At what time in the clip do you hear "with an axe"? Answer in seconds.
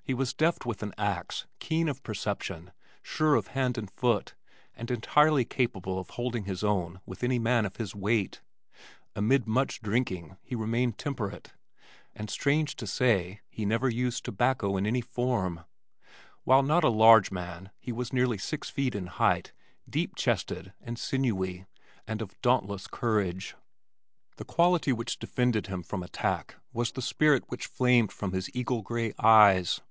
0.64-1.46